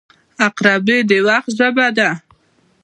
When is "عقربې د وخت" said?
0.45-1.49